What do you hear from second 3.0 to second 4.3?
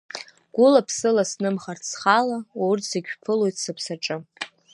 шәԥылоит сыԥсаҿы.